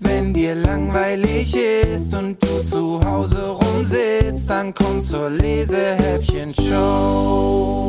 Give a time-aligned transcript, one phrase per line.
[0.00, 7.82] Wenn dir langweilig ist und du zu Hause rumsitzt, dann komm zur Lesehäppchen-Show.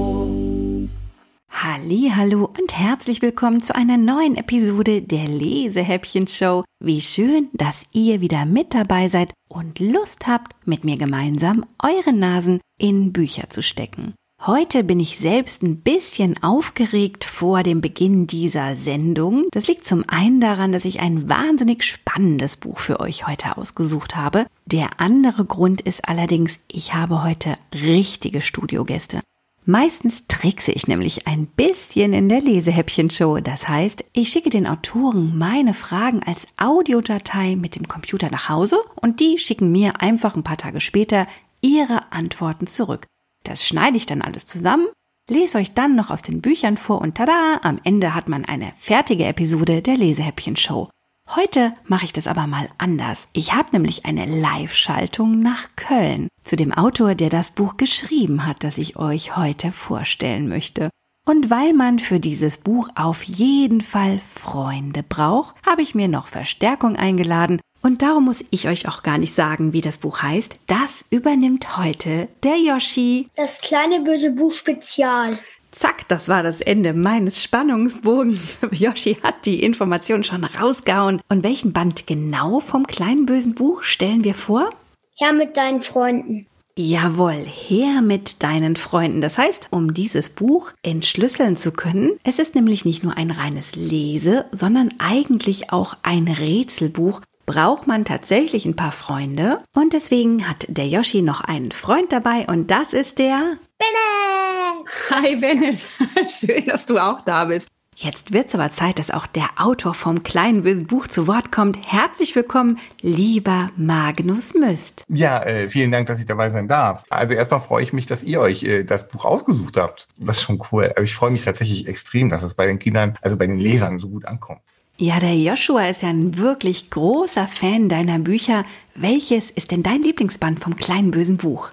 [2.15, 6.63] Hallo und herzlich willkommen zu einer neuen Episode der Lesehäppchen Show.
[6.79, 12.13] Wie schön, dass ihr wieder mit dabei seid und Lust habt, mit mir gemeinsam eure
[12.13, 14.13] Nasen in Bücher zu stecken.
[14.45, 19.45] Heute bin ich selbst ein bisschen aufgeregt vor dem Beginn dieser Sendung.
[19.51, 24.17] Das liegt zum einen daran, dass ich ein wahnsinnig spannendes Buch für euch heute ausgesucht
[24.17, 24.45] habe.
[24.65, 29.21] Der andere Grund ist allerdings, ich habe heute richtige Studiogäste.
[29.63, 33.39] Meistens trickse ich nämlich ein bisschen in der Lesehäppchenshow.
[33.39, 38.75] Das heißt, ich schicke den Autoren meine Fragen als Audiodatei mit dem Computer nach Hause
[38.99, 41.27] und die schicken mir einfach ein paar Tage später
[41.61, 43.07] ihre Antworten zurück.
[43.43, 44.87] Das schneide ich dann alles zusammen,
[45.29, 48.71] lese euch dann noch aus den Büchern vor und tada, am Ende hat man eine
[48.77, 50.89] fertige Episode der Lesehäppchen-Show.
[51.35, 53.27] Heute mache ich das aber mal anders.
[53.31, 58.63] Ich habe nämlich eine Live-Schaltung nach Köln zu dem Autor, der das Buch geschrieben hat,
[58.63, 60.89] das ich euch heute vorstellen möchte.
[61.25, 66.27] Und weil man für dieses Buch auf jeden Fall Freunde braucht, habe ich mir noch
[66.27, 70.55] Verstärkung eingeladen und darum muss ich euch auch gar nicht sagen, wie das Buch heißt.
[70.67, 73.27] Das übernimmt heute der Yoshi.
[73.35, 75.37] Das kleine böse Buch Spezial.
[75.71, 78.39] Zack, das war das Ende meines Spannungsbogens.
[78.71, 81.21] Yoshi hat die Information schon rausgehauen.
[81.29, 84.69] Und welchen Band genau vom kleinen bösen Buch stellen wir vor?
[85.15, 86.47] Her mit deinen Freunden.
[86.75, 89.21] Jawohl, her mit deinen Freunden.
[89.21, 93.75] Das heißt, um dieses Buch entschlüsseln zu können, es ist nämlich nicht nur ein reines
[93.75, 99.59] Lese, sondern eigentlich auch ein Rätselbuch, braucht man tatsächlich ein paar Freunde.
[99.73, 105.09] Und deswegen hat der Yoshi noch einen Freund dabei und das ist der Bennett!
[105.09, 105.79] Hi Bennett,
[106.29, 107.67] schön, dass du auch da bist.
[107.95, 111.51] Jetzt wird es aber Zeit, dass auch der Autor vom kleinen bösen Buch zu Wort
[111.51, 111.77] kommt.
[111.85, 115.03] Herzlich willkommen, lieber Magnus Müst.
[115.09, 117.03] Ja, äh, vielen Dank, dass ich dabei sein darf.
[117.09, 120.07] Also erstmal freue ich mich, dass ihr euch äh, das Buch ausgesucht habt.
[120.17, 120.85] Das ist schon cool.
[120.85, 123.99] Also ich freue mich tatsächlich extrem, dass es bei den Kindern, also bei den Lesern
[123.99, 124.61] so gut ankommt.
[124.97, 128.63] Ja, der Joshua ist ja ein wirklich großer Fan deiner Bücher.
[128.93, 131.71] Welches ist denn dein Lieblingsband vom kleinen bösen Buch?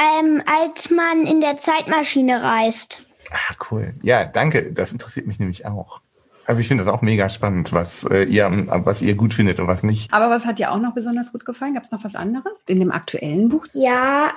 [0.00, 3.02] Ähm, als man in der Zeitmaschine reist.
[3.30, 3.94] Ah, cool.
[4.02, 4.72] Ja, danke.
[4.72, 6.00] Das interessiert mich nämlich auch.
[6.46, 9.68] Also ich finde das auch mega spannend, was äh, ihr, was ihr gut findet und
[9.68, 10.12] was nicht.
[10.12, 11.74] Aber was hat dir auch noch besonders gut gefallen?
[11.74, 13.66] Gab es noch was anderes in dem aktuellen Buch?
[13.74, 14.32] Ja,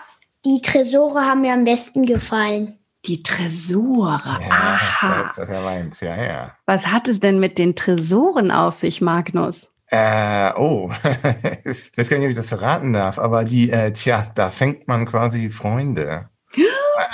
[0.45, 2.77] die Tresore haben mir am besten gefallen.
[3.05, 4.37] Die Tresore.
[4.41, 5.25] Ja, Aha.
[5.27, 6.01] weiß, was er meint.
[6.01, 6.51] Ja, ja.
[6.65, 9.67] Was hat es denn mit den Tresoren auf sich, Magnus?
[9.87, 10.91] Äh, oh,
[11.63, 14.87] ich weiß gar nicht, ob ich das verraten darf, aber die, äh, tja, da fängt
[14.87, 16.29] man quasi Freunde.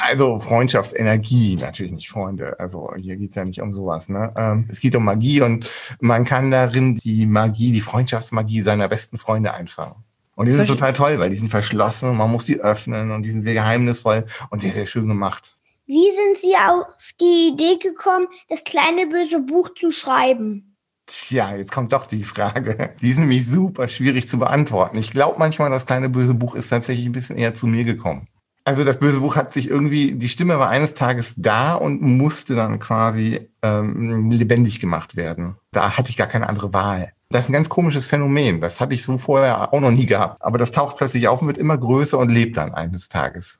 [0.07, 2.59] Also Freundschaft, Energie, natürlich nicht Freunde.
[2.59, 4.09] Also hier geht's ja nicht um sowas.
[4.09, 4.31] Ne?
[4.37, 5.67] Ähm, es geht um Magie und
[5.99, 9.95] man kann darin die Magie, die Freundschaftsmagie seiner besten Freunde einfangen.
[10.35, 10.75] Und das ist Verstehe.
[10.75, 13.53] total toll, weil die sind verschlossen und man muss sie öffnen und die sind sehr
[13.55, 15.57] geheimnisvoll und sehr, sehr schön gemacht.
[15.91, 16.85] Wie sind Sie auf
[17.19, 20.77] die Idee gekommen, das kleine böse Buch zu schreiben?
[21.05, 22.95] Tja, jetzt kommt doch die Frage.
[23.01, 24.97] Die ist nämlich super schwierig zu beantworten.
[24.97, 28.29] Ich glaube manchmal, das kleine böse Buch ist tatsächlich ein bisschen eher zu mir gekommen.
[28.63, 32.55] Also das böse Buch hat sich irgendwie, die Stimme war eines Tages da und musste
[32.55, 35.57] dann quasi ähm, lebendig gemacht werden.
[35.73, 37.11] Da hatte ich gar keine andere Wahl.
[37.31, 38.61] Das ist ein ganz komisches Phänomen.
[38.61, 40.41] Das hatte ich so vorher auch noch nie gehabt.
[40.41, 43.59] Aber das taucht plötzlich auf und wird immer größer und lebt dann eines Tages.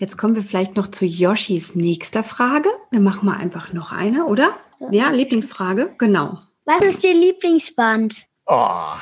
[0.00, 2.70] Jetzt kommen wir vielleicht noch zu Yoshis nächster Frage.
[2.90, 4.56] Wir machen mal einfach noch eine, oder?
[4.90, 6.38] Ja, Lieblingsfrage, genau.
[6.64, 8.24] Was ist Ihr Lieblingsband?
[8.46, 8.94] Oh,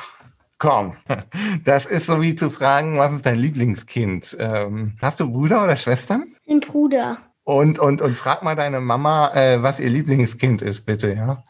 [0.57, 0.97] komm.
[1.63, 4.35] Das ist so wie zu fragen, was ist dein Lieblingskind?
[4.39, 6.35] Ähm, hast du Brüder oder Schwestern?
[6.45, 7.19] Ein Bruder.
[7.49, 11.43] Und, und, und frag mal deine Mama, äh, was ihr Lieblingskind ist, bitte, ja?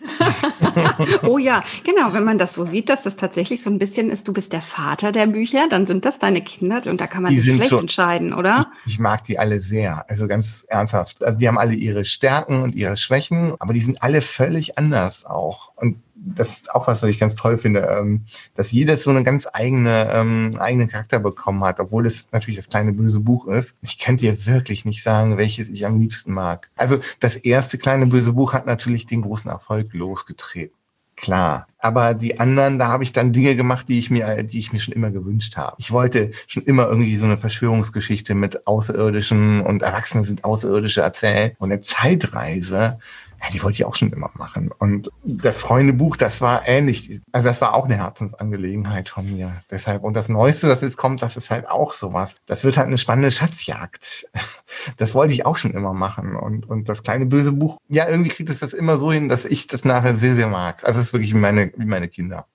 [1.24, 4.26] Oh ja, genau, wenn man das so sieht, dass das tatsächlich so ein bisschen ist,
[4.26, 7.32] du bist der Vater der Bücher, dann sind das deine Kinder und da kann man
[7.32, 8.66] Die sich schlecht schon- entscheiden, oder?
[8.86, 11.22] Ich mag die alle sehr, also ganz ernsthaft.
[11.22, 15.26] Also die haben alle ihre Stärken und ihre Schwächen, aber die sind alle völlig anders
[15.26, 15.72] auch.
[15.76, 18.24] Und das ist auch was, was ich ganz toll finde, ähm,
[18.54, 22.68] dass jedes so eine ganz eigene, ähm, eigenen Charakter bekommen hat, obwohl es natürlich das
[22.68, 23.76] kleine böse Buch ist.
[23.82, 26.70] Ich kann dir wirklich nicht sagen, welches ich am liebsten mag.
[26.76, 30.76] Also das erste kleine böse Buch hat natürlich den großen Erfolg losgetreten.
[31.16, 31.68] Klar.
[31.78, 34.80] Aber die anderen, da habe ich dann Dinge gemacht, die ich mir, die ich mir
[34.80, 35.76] schon immer gewünscht habe.
[35.78, 41.52] Ich wollte schon immer irgendwie so eine Verschwörungsgeschichte mit Außerirdischen und Erwachsene sind Außerirdische erzählen.
[41.58, 42.98] Und eine Zeitreise,
[43.42, 44.70] ja, die wollte ich auch schon immer machen.
[44.78, 47.20] Und das Freundebuch, das war ähnlich.
[47.32, 49.62] Also das war auch eine Herzensangelegenheit von mir.
[49.70, 52.36] Deshalb, und das Neueste, das jetzt kommt, das ist halt auch sowas.
[52.46, 54.28] Das wird halt eine spannende Schatzjagd.
[54.96, 56.34] Das wollte ich auch schon immer machen.
[56.34, 59.44] Und, und das kleine böse Buch, ja, irgendwie kriegt es das immer so hin, dass
[59.44, 60.82] ich das nachher sehr, sehr mag.
[60.82, 62.46] Also es ist wirklich wie meine, wie meine Kinder.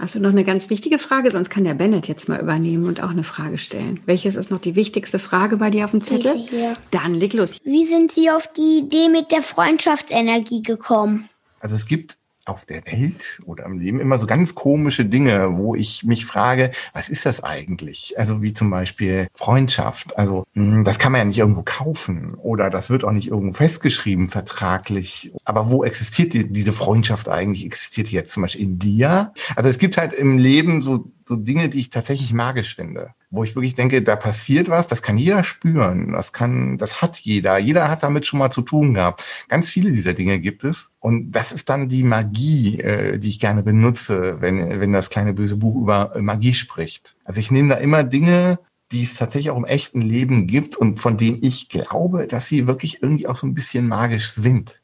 [0.00, 1.30] Hast du noch eine ganz wichtige Frage?
[1.30, 4.00] Sonst kann der Bennett jetzt mal übernehmen und auch eine Frage stellen.
[4.06, 6.36] Welches ist noch die wichtigste Frage bei dir auf dem Zettel?
[6.36, 6.76] Diese hier.
[6.90, 7.58] Dann leg los.
[7.64, 11.28] Wie sind Sie auf die Idee mit der Freundschaftsenergie gekommen?
[11.60, 12.14] Also es gibt
[12.50, 16.70] auf der Welt oder im Leben immer so ganz komische Dinge, wo ich mich frage,
[16.92, 18.14] was ist das eigentlich?
[18.18, 20.16] Also wie zum Beispiel Freundschaft.
[20.18, 23.54] Also mh, das kann man ja nicht irgendwo kaufen oder das wird auch nicht irgendwo
[23.54, 25.32] festgeschrieben vertraglich.
[25.44, 27.64] Aber wo existiert die, diese Freundschaft eigentlich?
[27.64, 29.32] Existiert die jetzt zum Beispiel in dir?
[29.56, 33.44] Also es gibt halt im Leben so so Dinge, die ich tatsächlich magisch finde, wo
[33.44, 37.56] ich wirklich denke, da passiert was, das kann jeder spüren, das kann, das hat jeder,
[37.56, 39.24] jeder hat damit schon mal zu tun gehabt.
[39.48, 43.38] Ganz viele dieser Dinge gibt es und das ist dann die Magie, äh, die ich
[43.38, 47.16] gerne benutze, wenn wenn das kleine böse Buch über Magie spricht.
[47.24, 48.58] Also ich nehme da immer Dinge,
[48.90, 52.66] die es tatsächlich auch im echten Leben gibt und von denen ich glaube, dass sie
[52.66, 54.80] wirklich irgendwie auch so ein bisschen magisch sind.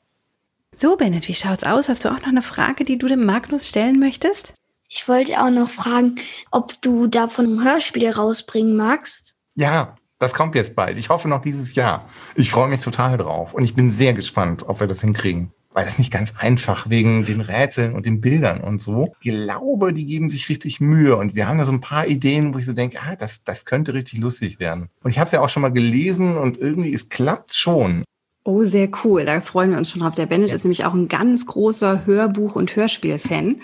[0.73, 1.89] So, Bennett, wie schaut's aus?
[1.89, 4.55] Hast du auch noch eine Frage, die du dem Magnus stellen möchtest?
[4.97, 6.15] Ich wollte auch noch fragen,
[6.51, 9.35] ob du davon ein Hörspiel rausbringen magst.
[9.55, 10.97] Ja, das kommt jetzt bald.
[10.97, 12.09] Ich hoffe noch dieses Jahr.
[12.35, 15.53] Ich freue mich total drauf und ich bin sehr gespannt, ob wir das hinkriegen.
[15.75, 19.13] Weil das nicht ganz einfach wegen den Rätseln und den Bildern und so.
[19.21, 22.55] Ich glaube, die geben sich richtig Mühe und wir haben da so ein paar Ideen,
[22.55, 24.89] wo ich so denke, ah, das, das könnte richtig lustig werden.
[25.03, 28.03] Und ich habe es ja auch schon mal gelesen und irgendwie, es klappt schon.
[28.45, 29.27] Oh, sehr cool.
[29.27, 30.15] Da freuen wir uns schon drauf.
[30.15, 33.61] Der Bennett ist nämlich auch ein ganz großer Hörbuch- und Hörspielfan.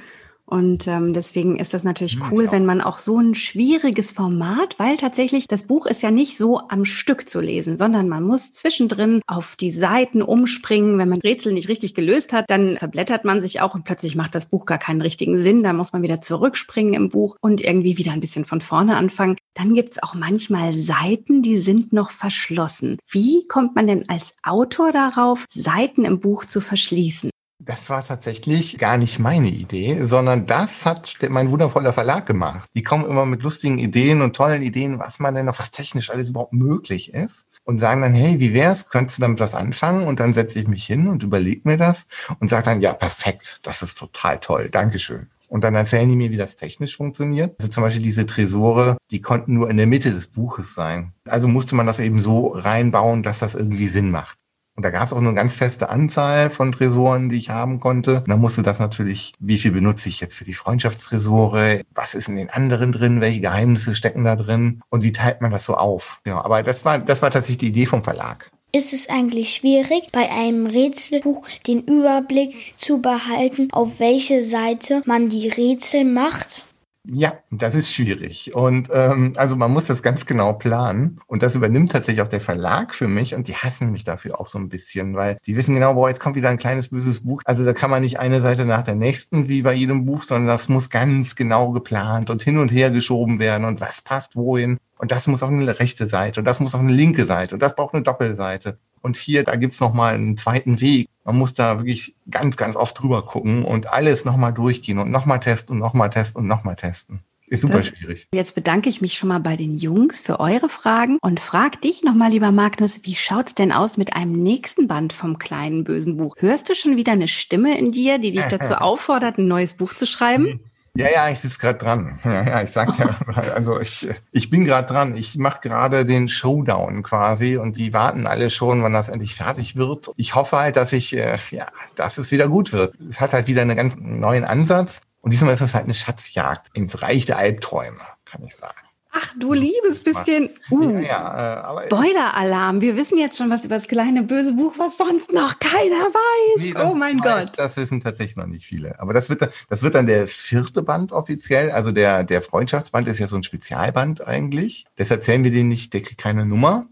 [0.52, 2.52] Und ähm, deswegen ist das natürlich Hm, cool, ja.
[2.52, 6.60] wenn man auch so ein schwieriges Format, weil tatsächlich das Buch ist ja nicht so
[6.68, 10.98] am Stück zu lesen, sondern man muss zwischendrin auf die Seiten umspringen.
[10.98, 14.34] Wenn man Rätsel nicht richtig gelöst hat, dann verblättert man sich auch und plötzlich macht
[14.34, 15.62] das Buch gar keinen richtigen Sinn.
[15.62, 19.38] Da muss man wieder zurückspringen im Buch und irgendwie wieder ein bisschen von vorne anfangen.
[19.54, 22.98] Dann gibt's auch manchmal Seiten, die sind noch verschlossen.
[23.10, 27.31] Wie kommt man denn als Autor darauf, Seiten im Buch zu verschließen?
[27.64, 32.68] Das war tatsächlich gar nicht meine Idee, sondern das hat mein wundervoller Verlag gemacht.
[32.74, 36.10] Die kommen immer mit lustigen Ideen und tollen Ideen, was man denn noch, was technisch
[36.10, 37.46] alles überhaupt möglich ist.
[37.62, 38.90] Und sagen dann, hey, wie wär's?
[38.90, 40.08] Könntest du damit was anfangen?
[40.08, 42.08] Und dann setze ich mich hin und überlege mir das
[42.40, 45.28] und sage dann, ja, perfekt, das ist total toll, Dankeschön.
[45.46, 47.54] Und dann erzählen die mir, wie das technisch funktioniert.
[47.60, 51.12] Also zum Beispiel diese Tresore, die konnten nur in der Mitte des Buches sein.
[51.28, 54.38] Also musste man das eben so reinbauen, dass das irgendwie Sinn macht.
[54.74, 57.78] Und da gab es auch nur eine ganz feste Anzahl von Tresoren, die ich haben
[57.78, 58.18] konnte.
[58.18, 61.82] Und dann musste das natürlich, wie viel benutze ich jetzt für die Freundschaftstresore?
[61.94, 63.20] Was ist in den anderen drin?
[63.20, 64.80] Welche Geheimnisse stecken da drin?
[64.88, 66.20] Und wie teilt man das so auf?
[66.26, 68.50] Ja, aber das war, das war tatsächlich die Idee vom Verlag.
[68.74, 75.28] Ist es eigentlich schwierig, bei einem Rätselbuch den Überblick zu behalten, auf welche Seite man
[75.28, 76.64] die Rätsel macht?
[77.04, 78.54] Ja, das ist schwierig.
[78.54, 81.20] Und ähm, also man muss das ganz genau planen.
[81.26, 83.34] Und das übernimmt tatsächlich auch der Verlag für mich.
[83.34, 86.20] Und die hassen mich dafür auch so ein bisschen, weil die wissen genau, boah, jetzt
[86.20, 87.42] kommt wieder ein kleines böses Buch.
[87.44, 90.46] Also da kann man nicht eine Seite nach der nächsten wie bei jedem Buch, sondern
[90.46, 93.64] das muss ganz genau geplant und hin und her geschoben werden.
[93.64, 94.78] Und was passt wohin?
[94.96, 97.62] Und das muss auf eine rechte Seite und das muss auf eine linke Seite und
[97.62, 98.78] das braucht eine Doppelseite.
[99.02, 101.08] Und hier, da gibt's noch mal einen zweiten Weg.
[101.24, 105.40] Man muss da wirklich ganz, ganz oft drüber gucken und alles nochmal durchgehen und nochmal
[105.40, 107.20] testen und nochmal testen und nochmal testen.
[107.48, 108.28] Ist super Das- schwierig.
[108.32, 112.02] Jetzt bedanke ich mich schon mal bei den Jungs für eure Fragen und frag dich
[112.02, 116.34] nochmal, lieber Magnus, wie schaut's denn aus mit einem nächsten Band vom kleinen bösen Buch?
[116.38, 119.92] Hörst du schon wieder eine Stimme in dir, die dich dazu auffordert, ein neues Buch
[119.92, 120.60] zu schreiben?
[120.94, 122.20] Ja, ja, ich sitze gerade dran.
[122.24, 123.18] Ja, ja, ich sag ja,
[123.54, 125.16] also ich, ich bin gerade dran.
[125.16, 129.76] Ich mache gerade den Showdown quasi und die warten alle schon, wann das endlich fertig
[129.76, 130.10] wird.
[130.16, 132.94] Ich hoffe halt, dass ich, äh, ja, dass es wieder gut wird.
[133.08, 136.68] Es hat halt wieder einen ganz neuen Ansatz und diesmal ist es halt eine Schatzjagd
[136.76, 138.81] ins Reich der Albträume, kann ich sagen.
[139.14, 140.50] Ach du liebes bisschen.
[140.70, 142.80] Uh, Ja, ja, äh, Spoiler-Alarm.
[142.80, 146.62] Wir wissen jetzt schon was über das kleine böse Buch, was sonst noch keiner weiß.
[146.62, 147.52] Nee, oh mein Gott.
[147.56, 148.98] Das wissen tatsächlich noch nicht viele.
[149.00, 151.70] Aber das wird, dann- das wird dann der vierte Band offiziell.
[151.70, 154.86] Also der, der Freundschaftsband ist ja so ein Spezialband eigentlich.
[154.96, 156.86] Deshalb zählen wir den nicht, der kriegt keine Nummer.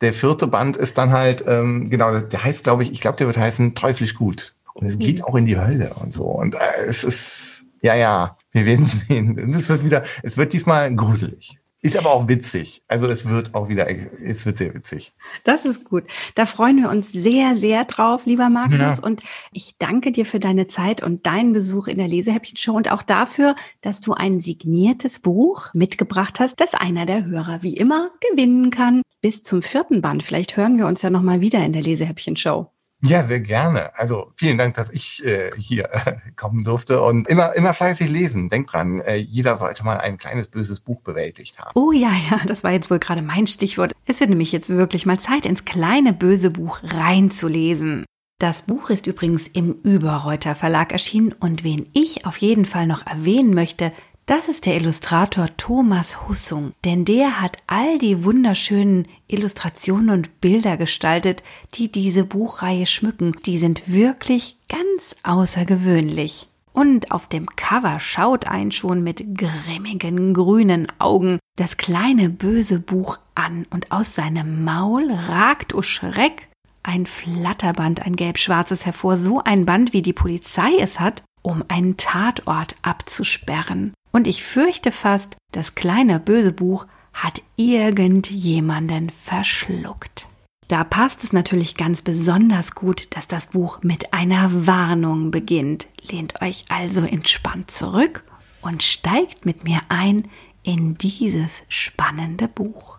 [0.00, 3.26] Der vierte Band ist dann halt, ähm, genau, der heißt, glaube ich, ich glaube, der
[3.26, 4.54] wird heißen Teuflisch gut.
[4.74, 6.24] Und es geht auch in die Hölle und so.
[6.24, 9.38] Und äh, es ist, ja, ja, wir werden sehen.
[9.38, 11.58] Und Es wird wieder, es wird diesmal gruselig.
[11.82, 12.82] Ist aber auch witzig.
[12.88, 15.12] Also es wird auch wieder, es wird sehr witzig.
[15.44, 16.04] Das ist gut.
[16.34, 18.98] Da freuen wir uns sehr, sehr drauf, lieber Magnus.
[18.98, 19.04] Ja.
[19.04, 23.02] Und ich danke dir für deine Zeit und deinen Besuch in der Lesehäppchen-Show und auch
[23.02, 28.70] dafür, dass du ein signiertes Buch mitgebracht hast, das einer der Hörer wie immer gewinnen
[28.70, 29.02] kann.
[29.20, 30.22] Bis zum vierten Band.
[30.22, 32.70] Vielleicht hören wir uns ja nochmal wieder in der Lesehäppchen-Show.
[33.02, 33.96] Ja, sehr gerne.
[33.98, 38.48] Also vielen Dank, dass ich äh, hier äh, kommen durfte und immer, immer fleißig lesen.
[38.48, 41.72] Denkt dran, äh, jeder sollte mal ein kleines böses Buch bewältigt haben.
[41.74, 43.92] Oh ja, ja, das war jetzt wohl gerade mein Stichwort.
[44.06, 48.06] Es wird nämlich jetzt wirklich mal Zeit, ins kleine böse Buch reinzulesen.
[48.38, 53.06] Das Buch ist übrigens im Überreuter Verlag erschienen und wen ich auf jeden Fall noch
[53.06, 53.92] erwähnen möchte,
[54.28, 60.76] Das ist der Illustrator Thomas Hussung, denn der hat all die wunderschönen Illustrationen und Bilder
[60.76, 63.36] gestaltet, die diese Buchreihe schmücken.
[63.46, 66.48] Die sind wirklich ganz außergewöhnlich.
[66.72, 73.20] Und auf dem Cover schaut ein schon mit grimmigen grünen Augen das kleine böse Buch
[73.36, 76.48] an und aus seinem Maul ragt, o Schreck,
[76.82, 81.96] ein Flatterband, ein gelb-schwarzes hervor, so ein Band, wie die Polizei es hat, um einen
[81.96, 83.94] Tatort abzusperren.
[84.16, 90.26] Und ich fürchte fast, das kleine böse Buch hat irgendjemanden verschluckt.
[90.68, 95.88] Da passt es natürlich ganz besonders gut, dass das Buch mit einer Warnung beginnt.
[96.10, 98.24] Lehnt euch also entspannt zurück
[98.62, 100.26] und steigt mit mir ein
[100.62, 102.96] in dieses spannende Buch.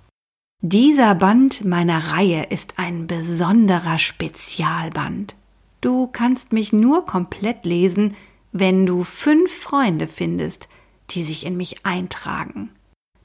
[0.61, 5.35] Dieser Band meiner Reihe ist ein besonderer Spezialband.
[5.81, 8.15] Du kannst mich nur komplett lesen,
[8.51, 10.69] wenn du fünf Freunde findest,
[11.09, 12.69] die sich in mich eintragen.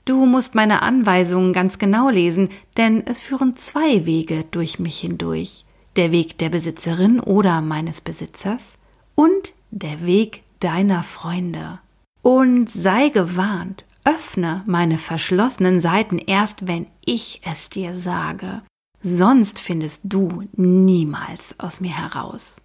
[0.04, 5.64] Du musst meine Anweisungen ganz genau lesen, denn es führen zwei Wege durch mich hindurch.
[5.96, 8.78] Der Weg der Besitzerin oder meines Besitzers
[9.14, 11.80] und der Weg deiner Freunde.
[12.22, 18.62] Und sei gewarnt, öffne meine verschlossenen Seiten erst, wenn ich es dir sage.
[19.00, 22.56] Sonst findest du niemals aus mir heraus.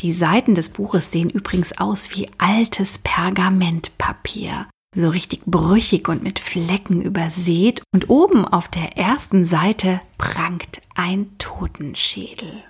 [0.00, 6.38] Die Seiten des Buches sehen übrigens aus wie altes Pergamentpapier, so richtig brüchig und mit
[6.38, 12.62] Flecken übersät, und oben auf der ersten Seite prangt ein Totenschädel.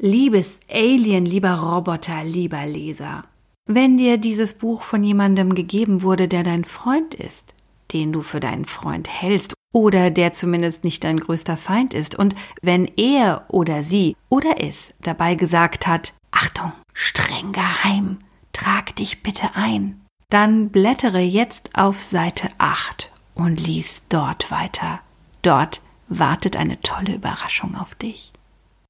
[0.00, 3.24] Liebes Alien, lieber Roboter, lieber Leser,
[3.66, 7.54] wenn dir dieses Buch von jemandem gegeben wurde, der dein Freund ist,
[7.92, 12.34] den du für deinen Freund hältst oder der zumindest nicht dein größter Feind ist, und
[12.60, 18.18] wenn er oder sie oder es dabei gesagt hat, Achtung, streng geheim,
[18.52, 20.00] trag dich bitte ein.
[20.30, 25.00] Dann blättere jetzt auf Seite 8 und lies dort weiter.
[25.42, 28.30] Dort wartet eine tolle Überraschung auf dich.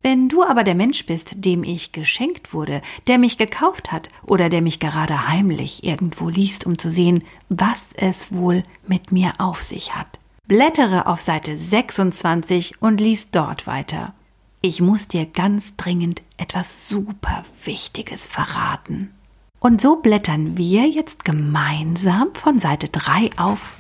[0.02, 4.50] Wenn du aber der Mensch bist, dem ich geschenkt wurde, der mich gekauft hat oder
[4.50, 9.62] der mich gerade heimlich irgendwo liest, um zu sehen, was es wohl mit mir auf
[9.62, 14.12] sich hat, blättere auf Seite 26 und lies dort weiter.
[14.61, 19.15] Ich muss dir ganz dringend etwas super Wichtiges verraten.
[19.61, 23.77] Und so blättern wir jetzt gemeinsam von Seite 3 auf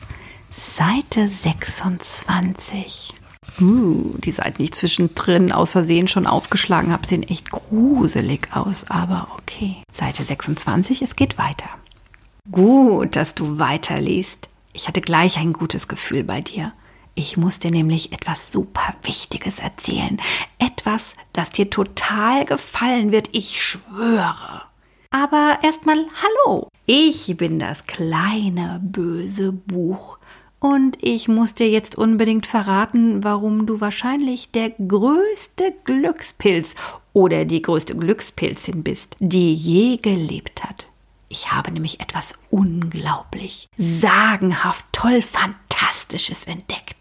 [0.52, 3.12] Seite 26.
[3.60, 8.88] Uh, die Seiten, die ich zwischendrin aus Versehen schon aufgeschlagen habe, sehen echt gruselig aus,
[8.88, 9.78] aber okay.
[9.92, 11.68] Seite 26, es geht weiter.
[12.52, 14.48] Gut, dass du weiterliest.
[14.72, 16.72] Ich hatte gleich ein gutes Gefühl bei dir.
[17.18, 20.20] Ich muss dir nämlich etwas super Wichtiges erzählen.
[20.60, 24.62] Etwas, das dir total gefallen wird, ich schwöre.
[25.10, 26.68] Aber erstmal Hallo.
[26.86, 30.18] Ich bin das kleine böse Buch.
[30.60, 36.76] Und ich muss dir jetzt unbedingt verraten, warum du wahrscheinlich der größte Glückspilz
[37.14, 40.86] oder die größte Glückspilzin bist, die je gelebt hat.
[41.28, 46.97] Ich habe nämlich etwas unglaublich, sagenhaft, toll, fantastisches entdeckt.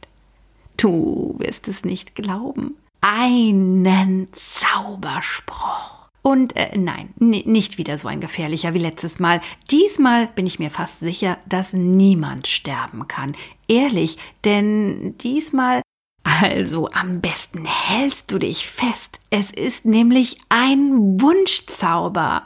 [0.78, 2.76] Du wirst es nicht glauben.
[3.02, 6.08] Einen Zauberspruch.
[6.22, 9.40] Und äh, nein, nicht wieder so ein gefährlicher wie letztes Mal.
[9.72, 13.36] Diesmal bin ich mir fast sicher, dass niemand sterben kann.
[13.68, 15.82] Ehrlich, denn diesmal
[16.24, 19.20] also am besten hältst du dich fest.
[19.30, 22.44] Es ist nämlich ein Wunschzauber.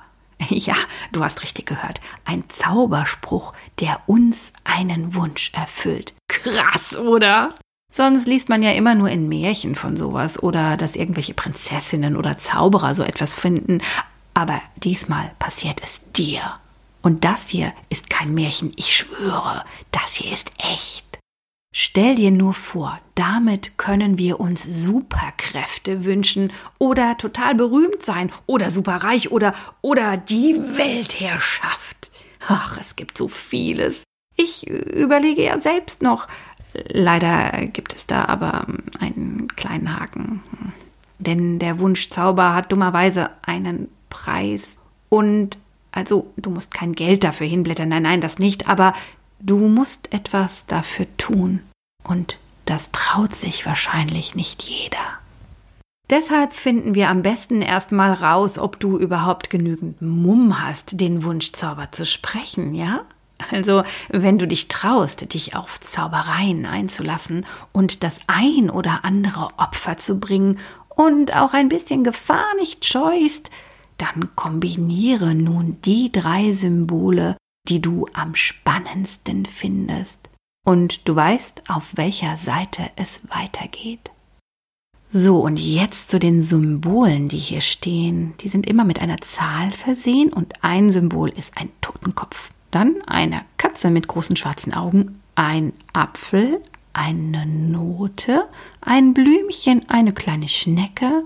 [0.50, 0.76] Ja,
[1.12, 2.02] du hast richtig gehört.
[2.26, 6.16] Ein Zauberspruch, der uns einen Wunsch erfüllt.
[6.28, 7.54] Krass, oder?
[7.94, 12.38] Sonst liest man ja immer nur in Märchen von sowas oder dass irgendwelche Prinzessinnen oder
[12.38, 13.82] Zauberer so etwas finden.
[14.34, 16.42] Aber diesmal passiert es dir.
[17.02, 21.06] Und das hier ist kein Märchen, ich schwöre, das hier ist echt.
[21.74, 28.72] Stell dir nur vor, damit können wir uns Superkräfte wünschen oder total berühmt sein oder
[28.72, 32.12] superreich oder oder die Weltherrschaft.
[32.48, 34.04] Ach, es gibt so vieles.
[34.36, 36.28] Ich überlege ja selbst noch,
[36.74, 38.66] Leider gibt es da aber
[39.00, 40.44] einen kleinen Haken.
[41.20, 44.78] Denn der Wunschzauber hat dummerweise einen Preis.
[45.10, 45.58] Und
[45.92, 48.94] also, du musst kein Geld dafür hinblättern, nein, nein, das nicht, aber
[49.40, 51.62] du musst etwas dafür tun.
[52.04, 55.20] Und das traut sich wahrscheinlich nicht jeder.
[56.10, 61.92] Deshalb finden wir am besten erstmal raus, ob du überhaupt genügend Mumm hast, den Wunschzauber
[61.92, 63.06] zu sprechen, ja?
[63.52, 69.98] Also, wenn du dich traust, dich auf Zaubereien einzulassen und das ein oder andere Opfer
[69.98, 73.50] zu bringen und auch ein bisschen Gefahr nicht scheust,
[73.98, 77.36] dann kombiniere nun die drei Symbole
[77.68, 80.30] die du am spannendsten findest.
[80.66, 84.12] Und du weißt, auf welcher Seite es weitergeht.
[85.10, 88.34] So, und jetzt zu den Symbolen, die hier stehen.
[88.42, 92.52] Die sind immer mit einer Zahl versehen und ein Symbol ist ein Totenkopf.
[92.72, 96.62] Dann eine Katze mit großen schwarzen Augen, ein Apfel,
[96.94, 98.48] eine Note,
[98.82, 101.24] ein Blümchen, eine kleine Schnecke,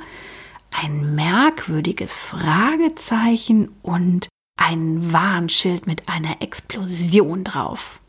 [0.72, 4.28] ein merkwürdiges Fragezeichen und
[4.60, 8.00] ein Warnschild mit einer Explosion drauf.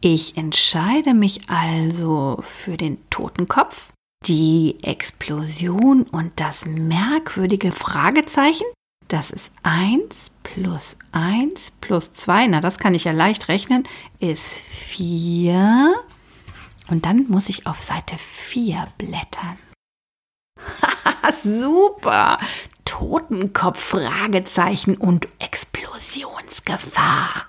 [0.00, 3.92] Ich entscheide mich also für den Totenkopf
[4.24, 8.66] die Explosion und das merkwürdige Fragezeichen,
[9.08, 13.84] das ist 1 plus 1 plus 2, na das kann ich ja leicht rechnen,
[14.18, 15.94] ist 4.
[16.88, 19.56] Und dann muss ich auf Seite 4 blättern.
[21.42, 22.38] Super!
[22.84, 27.46] Totenkopf, Fragezeichen und Explosionsgefahr.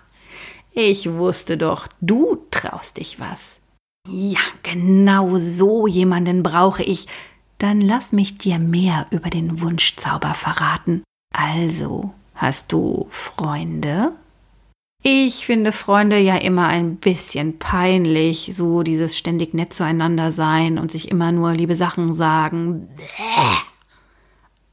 [0.72, 3.60] Ich wusste doch, du traust dich was.
[4.08, 7.08] Ja, genau so jemanden brauche ich.
[7.58, 11.04] Dann lass mich dir mehr über den Wunschzauber verraten.
[11.34, 14.14] Also, hast du Freunde?
[15.04, 20.92] Ich finde Freunde ja immer ein bisschen peinlich, so dieses ständig nett zueinander sein und
[20.92, 22.90] sich immer nur liebe Sachen sagen.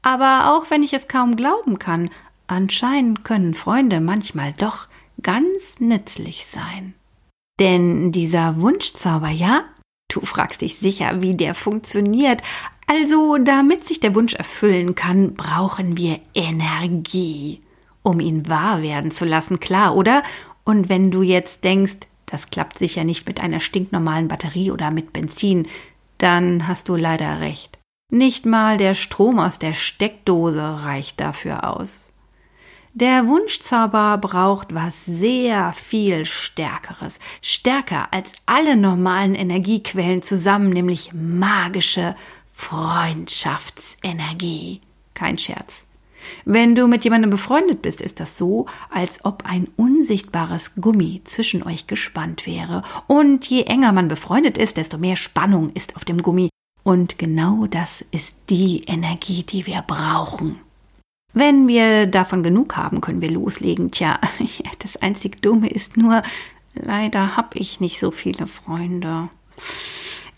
[0.01, 2.09] Aber auch wenn ich es kaum glauben kann,
[2.47, 4.87] anscheinend können Freunde manchmal doch
[5.21, 6.93] ganz nützlich sein.
[7.59, 9.63] Denn dieser Wunschzauber, ja?
[10.09, 12.43] Du fragst dich sicher, wie der funktioniert.
[12.87, 17.61] Also, damit sich der Wunsch erfüllen kann, brauchen wir Energie,
[18.03, 20.21] um ihn wahr werden zu lassen, klar, oder?
[20.63, 25.13] Und wenn du jetzt denkst, das klappt sicher nicht mit einer stinknormalen Batterie oder mit
[25.13, 25.67] Benzin,
[26.17, 27.77] dann hast du leider recht.
[28.11, 32.11] Nicht mal der Strom aus der Steckdose reicht dafür aus.
[32.93, 42.15] Der Wunschzauber braucht was sehr viel Stärkeres, stärker als alle normalen Energiequellen zusammen, nämlich magische
[42.55, 44.81] Freundschaftsenergie.
[45.13, 45.85] Kein Scherz.
[46.45, 51.61] Wenn du mit jemandem befreundet bist, ist das so, als ob ein unsichtbares Gummi zwischen
[51.61, 52.81] euch gespannt wäre.
[53.07, 56.49] Und je enger man befreundet ist, desto mehr Spannung ist auf dem Gummi.
[56.81, 60.57] Und genau das ist die Energie, die wir brauchen.
[61.33, 63.91] Wenn wir davon genug haben, können wir loslegen.
[63.91, 64.19] Tja,
[64.79, 66.23] das einzig Dumme ist nur,
[66.73, 69.29] leider habe ich nicht so viele Freunde.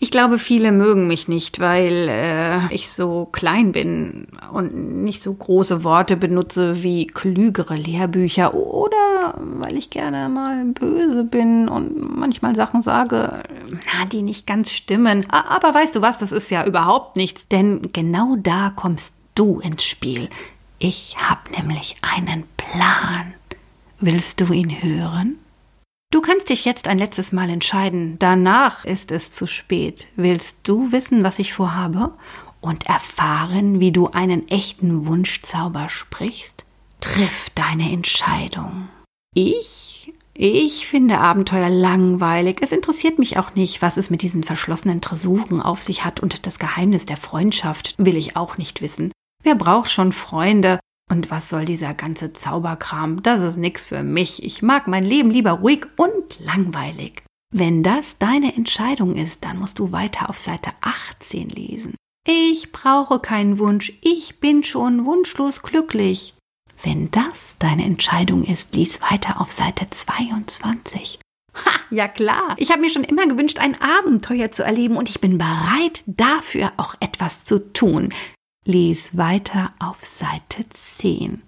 [0.00, 5.34] Ich glaube, viele mögen mich nicht, weil äh, ich so klein bin und nicht so
[5.34, 12.54] große Worte benutze wie klügere Lehrbücher oder weil ich gerne mal böse bin und manchmal
[12.54, 15.26] Sachen sage, na, die nicht ganz stimmen.
[15.30, 19.82] Aber weißt du was, das ist ja überhaupt nichts, denn genau da kommst du ins
[19.82, 20.28] Spiel.
[20.78, 23.34] Ich habe nämlich einen Plan.
[23.98, 25.38] Willst du ihn hören?
[26.10, 28.16] Du kannst dich jetzt ein letztes Mal entscheiden.
[28.18, 30.08] Danach ist es zu spät.
[30.16, 32.14] Willst du wissen, was ich vorhabe?
[32.62, 36.64] Und erfahren, wie du einen echten Wunschzauber sprichst?
[37.00, 38.88] Triff deine Entscheidung.
[39.34, 40.14] Ich?
[40.32, 42.58] Ich finde Abenteuer langweilig.
[42.62, 46.46] Es interessiert mich auch nicht, was es mit diesen verschlossenen Tresuren auf sich hat und
[46.46, 49.12] das Geheimnis der Freundschaft will ich auch nicht wissen.
[49.42, 50.78] Wer braucht schon Freunde?
[51.10, 53.22] Und was soll dieser ganze Zauberkram?
[53.22, 54.42] Das ist nix für mich.
[54.44, 57.22] Ich mag mein Leben lieber ruhig und langweilig.
[57.50, 61.94] Wenn das deine Entscheidung ist, dann musst du weiter auf Seite 18 lesen.
[62.26, 66.34] Ich brauche keinen Wunsch, ich bin schon wunschlos glücklich.
[66.82, 71.18] Wenn das deine Entscheidung ist, lies weiter auf Seite 22.
[71.54, 72.54] Ha, ja klar.
[72.58, 76.72] Ich habe mir schon immer gewünscht, ein Abenteuer zu erleben und ich bin bereit, dafür
[76.76, 78.12] auch etwas zu tun.
[78.68, 81.40] Lies weiter auf Seite 10.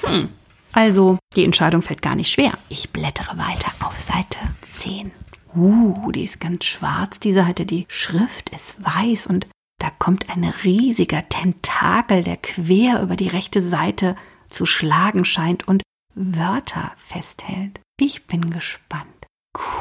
[0.00, 0.30] Hm.
[0.72, 2.54] Also, die Entscheidung fällt gar nicht schwer.
[2.70, 4.38] Ich blättere weiter auf Seite
[4.78, 5.10] 10.
[5.54, 7.66] Uh, die ist ganz schwarz, die Seite.
[7.66, 9.46] Die Schrift ist weiß und
[9.78, 14.16] da kommt ein riesiger Tentakel, der quer über die rechte Seite
[14.48, 15.82] zu schlagen scheint und
[16.14, 17.78] Wörter festhält.
[18.00, 19.04] Ich bin gespannt.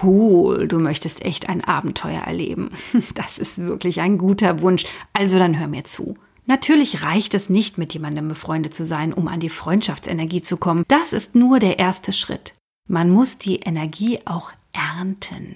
[0.03, 2.71] Cool, du möchtest echt ein Abenteuer erleben.
[3.13, 4.83] Das ist wirklich ein guter Wunsch.
[5.13, 6.17] Also dann hör mir zu.
[6.45, 10.83] Natürlich reicht es nicht, mit jemandem befreundet zu sein, um an die Freundschaftsenergie zu kommen.
[10.87, 12.53] Das ist nur der erste Schritt.
[12.87, 15.55] Man muss die Energie auch ernten.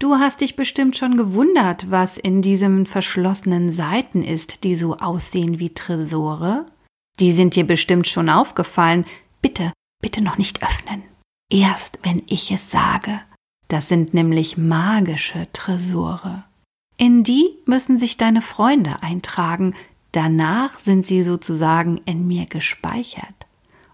[0.00, 5.58] Du hast dich bestimmt schon gewundert, was in diesen verschlossenen Seiten ist, die so aussehen
[5.58, 6.66] wie Tresore.
[7.20, 9.04] Die sind dir bestimmt schon aufgefallen.
[9.42, 11.02] Bitte, bitte noch nicht öffnen.
[11.50, 13.20] Erst wenn ich es sage.
[13.68, 16.44] Das sind nämlich magische Tresore.
[16.96, 19.74] In die müssen sich deine Freunde eintragen,
[20.18, 23.46] Danach sind sie sozusagen in mir gespeichert.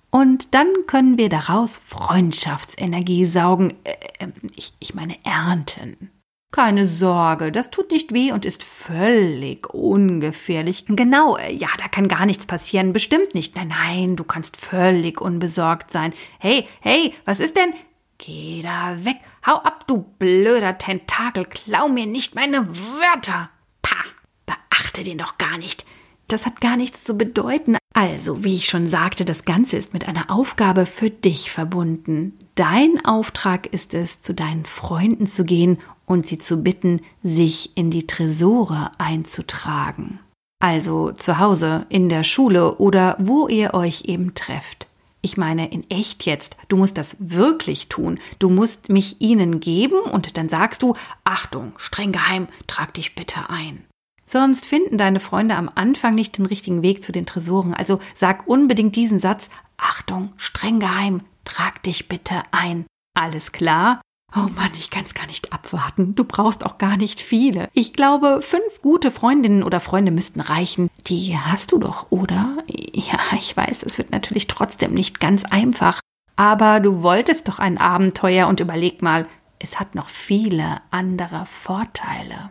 [0.08, 3.74] Und dann können wir daraus Freundschaftsenergie saugen.
[3.84, 6.10] Äh, ähm, ich, ich meine ernten.
[6.50, 10.86] Keine Sorge, das tut nicht weh und ist völlig ungefährlich.
[10.88, 12.94] Genau, äh, ja, da kann gar nichts passieren.
[12.94, 13.54] Bestimmt nicht.
[13.56, 16.14] Nein, nein, du kannst völlig unbesorgt sein.
[16.38, 17.74] Hey, hey, was ist denn?
[18.16, 19.18] Geh da weg.
[19.46, 21.44] Hau ab, du blöder Tentakel.
[21.44, 23.50] Klau mir nicht meine Wörter.
[23.82, 24.04] Pah,
[24.46, 25.84] beachte den doch gar nicht.
[26.28, 27.76] Das hat gar nichts zu bedeuten.
[27.94, 32.36] Also, wie ich schon sagte, das Ganze ist mit einer Aufgabe für dich verbunden.
[32.56, 37.90] Dein Auftrag ist es, zu deinen Freunden zu gehen und sie zu bitten, sich in
[37.90, 40.18] die Tresore einzutragen.
[40.58, 44.88] Also zu Hause, in der Schule oder wo ihr euch eben trefft.
[45.20, 46.56] Ich meine, in echt jetzt.
[46.68, 48.18] Du musst das wirklich tun.
[48.38, 53.48] Du musst mich ihnen geben und dann sagst du, Achtung, streng geheim, trag dich bitte
[53.48, 53.84] ein.
[54.24, 57.74] Sonst finden deine Freunde am Anfang nicht den richtigen Weg zu den Tresoren.
[57.74, 62.86] Also sag unbedingt diesen Satz, Achtung, streng geheim, trag dich bitte ein.
[63.14, 64.00] Alles klar?
[64.36, 66.16] Oh Mann, ich kann's gar nicht abwarten.
[66.16, 67.68] Du brauchst auch gar nicht viele.
[67.72, 70.90] Ich glaube, fünf gute Freundinnen oder Freunde müssten reichen.
[71.06, 72.56] Die hast du doch, oder?
[72.66, 76.00] Ja, ich weiß, es wird natürlich trotzdem nicht ganz einfach.
[76.34, 79.28] Aber du wolltest doch ein Abenteuer und überleg mal,
[79.60, 82.50] es hat noch viele andere Vorteile.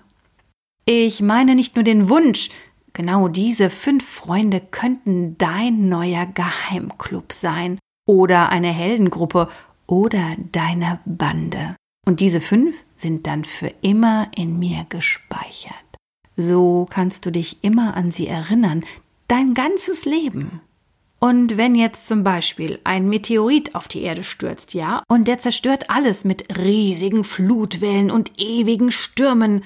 [0.85, 2.49] Ich meine nicht nur den Wunsch,
[2.91, 9.47] genau diese fünf Freunde könnten dein neuer Geheimclub sein oder eine Heldengruppe
[9.87, 11.75] oder deine Bande.
[12.05, 15.73] Und diese fünf sind dann für immer in mir gespeichert.
[16.35, 18.83] So kannst du dich immer an sie erinnern,
[19.29, 20.59] dein ganzes Leben.
[21.19, 25.89] Und wenn jetzt zum Beispiel ein Meteorit auf die Erde stürzt, ja, und der zerstört
[25.89, 29.63] alles mit riesigen Flutwellen und ewigen Stürmen,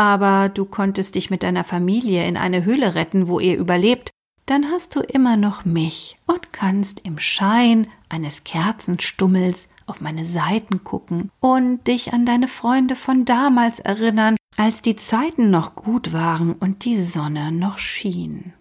[0.00, 4.08] aber du konntest dich mit deiner Familie in eine Höhle retten, wo ihr überlebt,
[4.46, 10.84] dann hast du immer noch mich und kannst im Schein eines Kerzenstummels auf meine Seiten
[10.84, 16.54] gucken und dich an deine Freunde von damals erinnern, als die Zeiten noch gut waren
[16.54, 18.54] und die Sonne noch schien.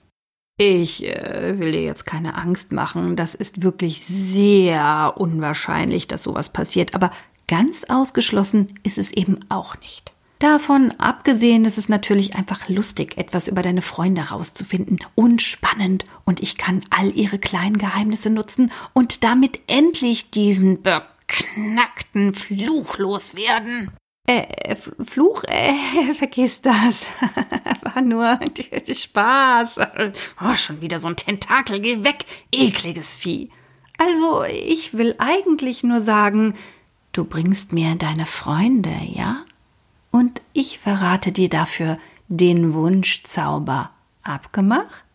[0.57, 6.51] Ich äh, will dir jetzt keine Angst machen, das ist wirklich sehr unwahrscheinlich, dass sowas
[6.51, 7.11] passiert, aber
[7.47, 10.11] ganz ausgeschlossen ist es eben auch nicht.
[10.39, 16.41] Davon abgesehen ist es natürlich einfach lustig, etwas über deine Freunde herauszufinden und spannend und
[16.41, 23.91] ich kann all ihre kleinen Geheimnisse nutzen und damit endlich diesen beknackten Fluch loswerden.
[24.29, 25.73] Äh, äh Fluch, äh,
[26.13, 27.07] vergiss das.
[27.81, 28.39] War nur
[28.89, 29.75] Spaß.
[30.41, 33.49] Oh, schon wieder so ein Tentakel, geh weg, ekliges Vieh.
[33.97, 36.53] Also, ich will eigentlich nur sagen,
[37.11, 39.43] du bringst mir deine Freunde, ja?
[40.11, 43.91] Und ich verrate dir dafür den Wunschzauber.
[44.23, 45.05] Abgemacht?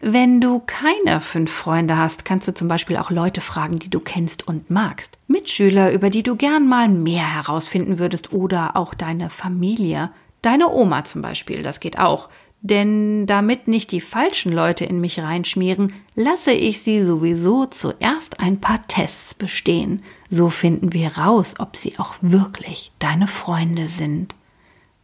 [0.00, 4.00] Wenn du keine fünf Freunde hast, kannst du zum Beispiel auch Leute fragen, die du
[4.00, 5.18] kennst und magst.
[5.28, 10.10] Mitschüler, über die du gern mal mehr herausfinden würdest oder auch deine Familie.
[10.42, 12.28] Deine Oma zum Beispiel, das geht auch.
[12.64, 18.58] Denn damit nicht die falschen Leute in mich reinschmieren, lasse ich sie sowieso zuerst ein
[18.58, 20.02] paar Tests bestehen.
[20.30, 24.34] So finden wir raus, ob sie auch wirklich deine Freunde sind.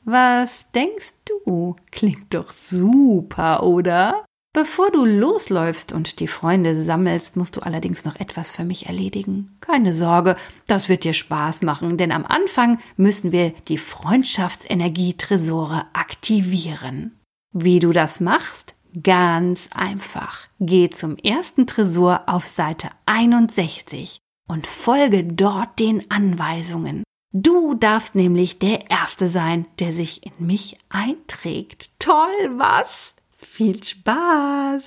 [0.07, 1.77] Was denkst du?
[1.91, 4.25] Klingt doch super, oder?
[4.55, 9.59] Bevor du losläufst und die Freunde sammelst, musst du allerdings noch etwas für mich erledigen.
[9.61, 17.20] Keine Sorge, das wird dir Spaß machen, denn am Anfang müssen wir die Freundschaftsenergie-Tresore aktivieren.
[17.53, 18.75] Wie du das machst?
[19.03, 20.47] Ganz einfach.
[20.61, 27.03] Geh zum ersten Tresor auf Seite 61 und folge dort den Anweisungen.
[27.33, 31.91] Du darfst nämlich der Erste sein, der sich in mich einträgt.
[31.99, 33.15] Toll, was?
[33.37, 34.85] Viel Spaß!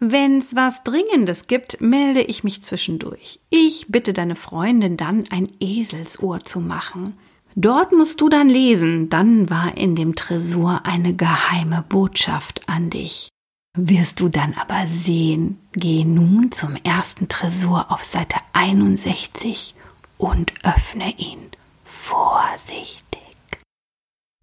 [0.00, 3.40] Wenn's was Dringendes gibt, melde ich mich zwischendurch.
[3.50, 7.18] Ich bitte deine Freundin dann, ein Eselsohr zu machen.
[7.54, 13.28] Dort musst du dann lesen, dann war in dem Tresor eine geheime Botschaft an dich.
[13.76, 19.74] Wirst du dann aber sehen, geh nun zum ersten Tresor auf Seite 61
[20.18, 21.50] und öffne ihn
[21.84, 23.20] vorsichtig.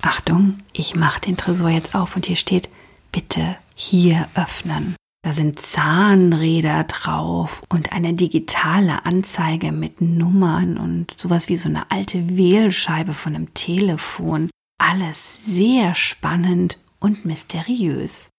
[0.04, 2.70] Achtung, ich mache den Tresor jetzt auf und hier steht,
[3.12, 4.96] bitte hier öffnen.
[5.22, 11.92] Da sind Zahnräder drauf und eine digitale Anzeige mit Nummern und sowas wie so eine
[11.92, 14.50] alte Wählscheibe von einem Telefon.
[14.78, 18.30] Alles sehr spannend und mysteriös.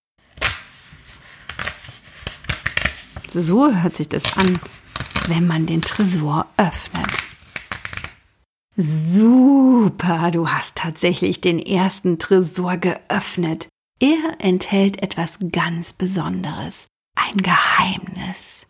[3.30, 4.58] So hört sich das an,
[5.28, 7.06] wenn man den Tresor öffnet.
[8.74, 13.68] Super, du hast tatsächlich den ersten Tresor geöffnet.
[14.02, 18.66] Er enthält etwas ganz Besonderes, ein Geheimnis.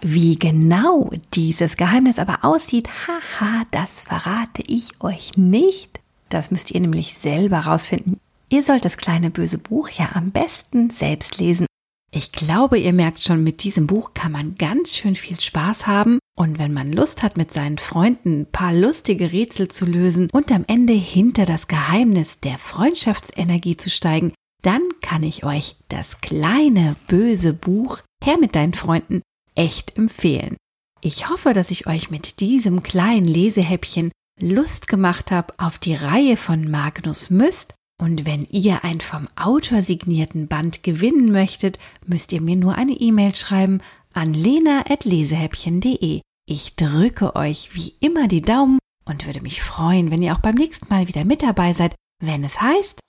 [0.00, 6.00] Wie genau dieses Geheimnis aber aussieht, haha, das verrate ich euch nicht.
[6.30, 8.18] Das müsst ihr nämlich selber rausfinden.
[8.48, 11.66] Ihr sollt das kleine böse Buch ja am besten selbst lesen.
[12.12, 16.18] Ich glaube, ihr merkt schon, mit diesem Buch kann man ganz schön viel Spaß haben.
[16.36, 20.50] Und wenn man Lust hat, mit seinen Freunden ein paar lustige Rätsel zu lösen und
[20.50, 26.96] am Ende hinter das Geheimnis der Freundschaftsenergie zu steigen, dann kann ich euch das kleine
[27.06, 29.22] böse Buch Her mit deinen Freunden
[29.54, 30.56] echt empfehlen.
[31.00, 36.36] Ich hoffe, dass ich euch mit diesem kleinen Lesehäppchen Lust gemacht habe auf die Reihe
[36.36, 37.74] von Magnus Müst.
[38.00, 42.92] Und wenn ihr ein vom Autor signierten Band gewinnen möchtet, müsst ihr mir nur eine
[42.92, 43.82] E-Mail schreiben
[44.14, 46.22] an lena.lesehäppchen.de.
[46.46, 50.54] Ich drücke euch wie immer die Daumen und würde mich freuen, wenn ihr auch beim
[50.54, 53.00] nächsten Mal wieder mit dabei seid, wenn es heißt